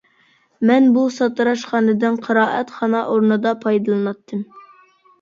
مەن 0.69 0.89
بۇ 0.95 1.03
ساتىراشخانىدىن 1.17 2.19
قىرائەتخانا 2.25 3.05
ئورنىدا 3.13 3.57
پايدىلىناتتىم. 3.65 4.47